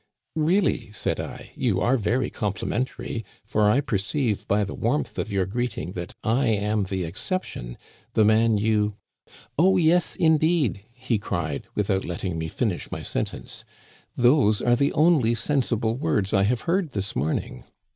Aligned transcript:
"Really," 0.53 0.91
said 0.91 1.19
I, 1.19 1.51
you 1.55 1.79
are 1.79 1.95
very 1.95 2.31
complimentary; 2.31 3.23
for 3.45 3.69
I 3.69 3.81
perceive 3.81 4.47
by 4.47 4.63
the 4.63 4.73
warmth 4.73 5.19
of 5.19 5.31
your 5.31 5.45
greeting 5.45 5.91
that 5.91 6.15
I 6.23 6.47
am 6.47 6.85
the 6.85 7.03
exception, 7.03 7.77
the 8.13 8.25
man 8.25 8.57
you 8.57 8.95
—""Oh, 9.59 9.77
yes, 9.77 10.15
indeed," 10.15 10.81
he 10.91 11.19
cried, 11.19 11.67
without 11.75 12.03
letting 12.03 12.39
me 12.39 12.47
finish 12.47 12.87
Digitized 12.87 12.89
by 12.89 12.99
VjOOQIC 13.01 13.03
lO 13.03 13.21
THE 13.21 13.29
CANADIANS 13.29 13.33
OF 13.35 13.35
OLD, 13.35 13.51
my 13.51 13.53
sentence," 13.53 13.65
those 14.15 14.61
are 14.63 14.75
the 14.75 14.93
only 14.93 15.35
sensible 15.35 15.95
words 15.97 16.33
I 16.33 16.43
have 16.45 16.61
heard 16.61 16.89
this 16.93 17.15
morning." 17.15 17.63